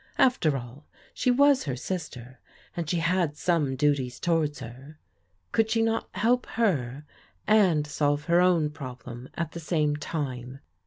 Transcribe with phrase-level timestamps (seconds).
[0.17, 2.39] After all, she was her sis ter,
[2.75, 4.97] and she had some duties towards her.
[5.51, 7.05] Could she not help her
[7.45, 10.57] and solve her own problem at the same time?